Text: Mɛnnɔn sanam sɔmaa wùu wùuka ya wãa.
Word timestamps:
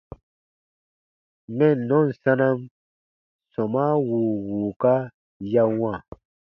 Mɛnnɔn 1.57 2.07
sanam 2.21 2.59
sɔmaa 3.53 3.93
wùu 4.07 4.33
wùuka 4.47 4.93
ya 5.51 5.63
wãa. 5.79 5.97